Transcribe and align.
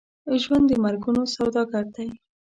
ژوند 0.41 0.65
د 0.69 0.71
مرګونو 0.83 1.21
سوداګر 1.35 1.85
دی. 1.95 2.09